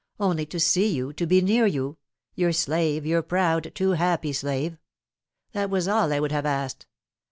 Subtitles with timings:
[0.19, 1.99] Only to see you, to be near you
[2.33, 4.79] your slave, your proud, too happy slave.
[5.51, 6.87] That was all I would have asked.